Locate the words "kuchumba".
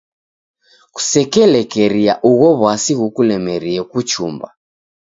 3.91-4.47